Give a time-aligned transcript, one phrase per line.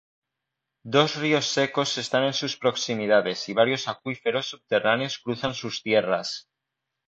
[0.93, 6.49] Dos ríos secos están en sus proximidades y varios acuíferos subterráneos cruzan sus tierras.